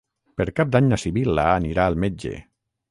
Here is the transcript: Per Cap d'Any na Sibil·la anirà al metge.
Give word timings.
Per 0.39 0.47
Cap 0.59 0.71
d'Any 0.75 0.89
na 0.93 0.99
Sibil·la 1.03 1.47
anirà 1.61 1.87
al 1.91 2.03
metge. 2.07 2.37